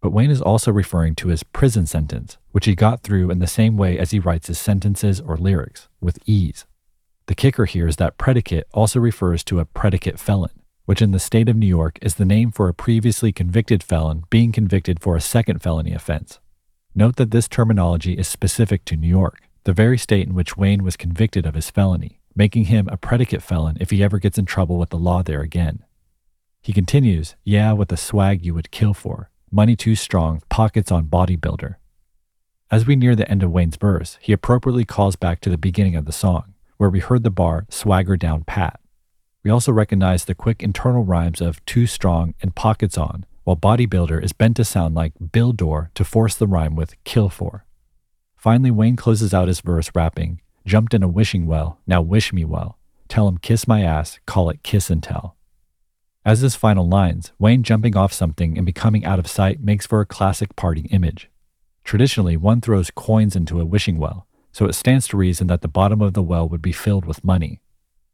[0.00, 3.46] But Wayne is also referring to his prison sentence, which he got through in the
[3.46, 6.66] same way as he writes his sentences or lyrics, with ease.
[7.26, 11.18] The kicker here is that predicate also refers to a predicate felon, which in the
[11.18, 15.16] state of New York is the name for a previously convicted felon being convicted for
[15.16, 16.38] a second felony offense.
[16.94, 20.84] Note that this terminology is specific to New York, the very state in which Wayne
[20.84, 24.46] was convicted of his felony, making him a predicate felon if he ever gets in
[24.46, 25.84] trouble with the law there again.
[26.62, 31.06] He continues, yeah, with the swag you would kill for, money too strong, pockets on
[31.06, 31.74] bodybuilder.
[32.70, 35.96] As we near the end of Wayne's verse, he appropriately calls back to the beginning
[35.96, 38.80] of the song, where we heard the bar swagger down pat.
[39.42, 44.22] We also recognize the quick internal rhymes of too strong and pockets on, while bodybuilder
[44.22, 47.64] is bent to sound like bill door to force the rhyme with kill for.
[48.36, 52.44] Finally, Wayne closes out his verse rapping, Jumped in a wishing well, now wish me
[52.44, 52.76] well.
[53.06, 55.36] Tell him kiss my ass, call it kiss and tell.
[56.24, 60.00] As his final lines, Wayne jumping off something and becoming out of sight makes for
[60.00, 61.30] a classic party image.
[61.84, 64.26] Traditionally, one throws coins into a wishing well,
[64.56, 67.22] so it stands to reason that the bottom of the well would be filled with
[67.22, 67.60] money.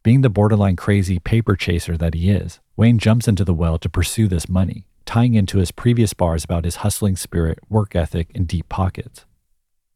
[0.02, 3.88] Being the borderline crazy paper chaser that he is, Wayne jumps into the well to
[3.88, 8.48] pursue this money, tying into his previous bars about his hustling spirit, work ethic, and
[8.48, 9.24] deep pockets.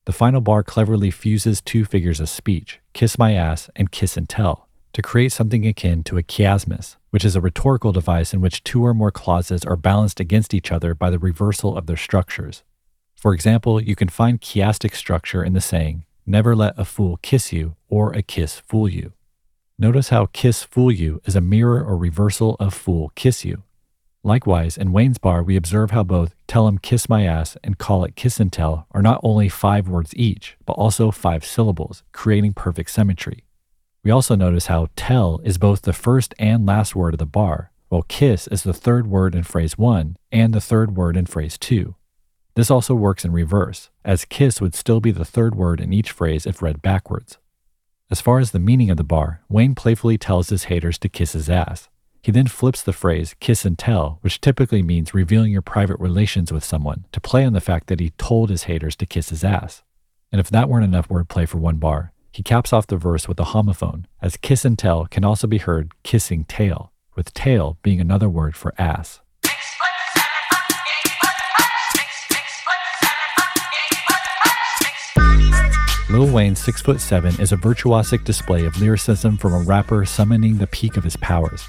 [0.05, 4.29] The final bar cleverly fuses two figures of speech, kiss my ass and kiss and
[4.29, 8.63] tell, to create something akin to a chiasmus, which is a rhetorical device in which
[8.63, 12.63] two or more clauses are balanced against each other by the reversal of their structures.
[13.17, 17.53] For example, you can find chiastic structure in the saying, never let a fool kiss
[17.53, 19.13] you or a kiss fool you.
[19.79, 23.63] Notice how kiss fool you is a mirror or reversal of fool kiss you.
[24.25, 28.03] Likewise, in Wayne's bar, we observe how both tell him kiss my ass and call
[28.03, 32.53] it kiss and tell are not only five words each, but also five syllables, creating
[32.53, 33.45] perfect symmetry.
[34.03, 37.71] We also notice how tell is both the first and last word of the bar,
[37.89, 41.57] while kiss is the third word in phrase one and the third word in phrase
[41.57, 41.95] two.
[42.57, 46.11] This also works in reverse, as kiss would still be the third word in each
[46.11, 47.39] phrase if read backwards.
[48.11, 51.33] As far as the meaning of the bar, Wayne playfully tells his haters to kiss
[51.33, 51.89] his ass,
[52.27, 56.51] he then flips the phrase kiss and tell, which typically means revealing your private relations
[56.51, 59.45] with someone, to play on the fact that he told his haters to kiss his
[59.45, 59.85] ass.
[60.33, 63.39] And if that weren't enough wordplay for one bar, he caps off the verse with
[63.39, 68.01] a homophone, as kiss and tell can also be heard kissing tail, with tail being
[68.01, 69.21] another word for ass.
[76.09, 80.57] Lil Wayne's 6 foot 7 is a virtuosic display of lyricism from a rapper summoning
[80.57, 81.67] the peak of his powers.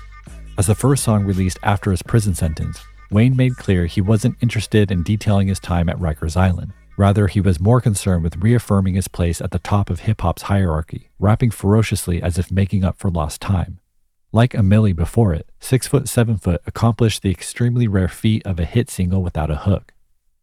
[0.59, 2.79] As the first song released after his prison sentence,
[3.09, 6.73] Wayne made clear he wasn't interested in detailing his time at Rikers Island.
[6.97, 10.43] Rather, he was more concerned with reaffirming his place at the top of hip hop's
[10.43, 13.79] hierarchy, rapping ferociously as if making up for lost time.
[14.31, 18.59] Like a Milli before it, 6 foot 7 foot accomplished the extremely rare feat of
[18.59, 19.93] a hit single without a hook.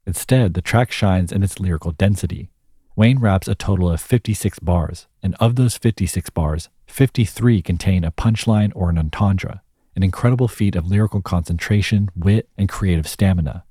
[0.04, 2.50] Instead, the track shines in its lyrical density,
[2.96, 8.12] Wayne raps a total of 56 bars, and of those 56 bars, 53 contain a
[8.12, 9.62] punchline or an entendre,
[9.96, 13.64] an incredible feat of lyrical concentration, wit, and creative stamina.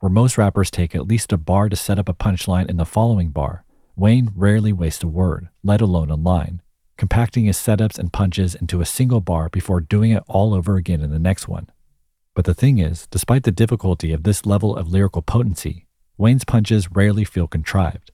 [0.00, 2.86] Where most rappers take at least a bar to set up a punchline in the
[2.86, 3.64] following bar,
[3.96, 6.62] Wayne rarely wastes a word, let alone a line,
[6.96, 11.02] compacting his setups and punches into a single bar before doing it all over again
[11.02, 11.70] in the next one.
[12.34, 15.86] But the thing is, despite the difficulty of this level of lyrical potency,
[16.16, 18.10] Wayne's punches rarely feel contrived.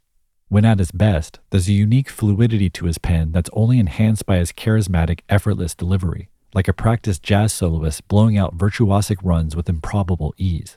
[0.51, 4.39] When at his best, there's a unique fluidity to his pen that's only enhanced by
[4.39, 10.35] his charismatic, effortless delivery, like a practiced jazz soloist blowing out virtuosic runs with improbable
[10.37, 10.77] ease.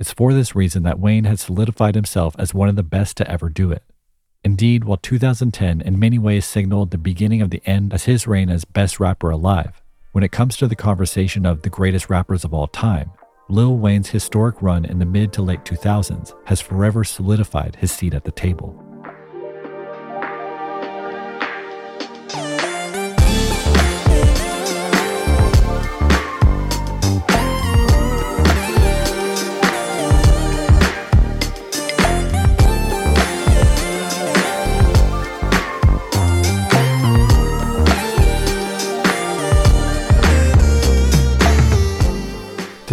[0.00, 3.30] It's for this reason that Wayne has solidified himself as one of the best to
[3.30, 3.84] ever do it.
[4.42, 8.50] Indeed, while 2010 in many ways signaled the beginning of the end as his reign
[8.50, 12.52] as best rapper alive, when it comes to the conversation of the greatest rappers of
[12.52, 13.12] all time,
[13.48, 18.12] Lil Wayne's historic run in the mid to late 2000s has forever solidified his seat
[18.12, 18.82] at the table.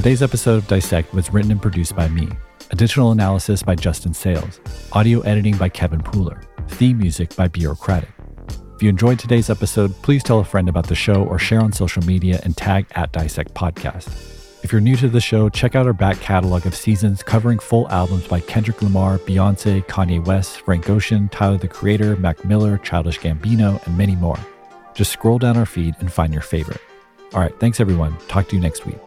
[0.04, 2.28] Today's episode of Dissect was written and produced by me.
[2.72, 4.60] Additional analysis by Justin Sayles.
[4.92, 6.44] Audio editing by Kevin Pooler.
[6.72, 8.10] Theme music by Birocratic.
[8.76, 11.72] If you enjoyed today's episode, please tell a friend about the show or share on
[11.72, 14.10] social media and tag at Dissect Podcast.
[14.62, 17.88] If you're new to the show, check out our back catalog of seasons covering full
[17.88, 23.22] albums by Kendrick Lamar, Beyonce, Kanye West, Frank Ocean, Tyler the Creator, Mac Miller, Childish
[23.22, 24.40] Gambino, and many more.
[24.96, 26.82] Just scroll down our feed and find your favorite.
[27.34, 28.18] All right, thanks everyone.
[28.28, 29.00] Talk to you next week.